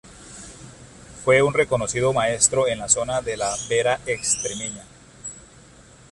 [1.23, 4.83] Fue un reconocido maestro en la zona de La Vera extremeña.